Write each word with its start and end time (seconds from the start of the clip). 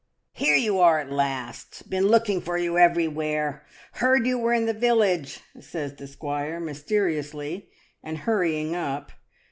"Here 0.33 0.55
you 0.55 0.79
are 0.79 0.97
at 0.99 1.11
last! 1.11 1.87
Been 1.87 2.07
looking 2.07 2.41
for 2.41 2.57
you 2.57 2.75
everywhere. 2.75 3.63
Heard 3.91 4.25
you 4.25 4.39
were 4.39 4.51
in 4.51 4.65
the 4.65 4.73
village," 4.73 5.41
says 5.59 5.93
the 5.97 6.07
squire 6.07 6.59
mysteriously, 6.59 7.69
and 8.01 8.17
hurrying 8.17 8.75
up. 8.75 9.11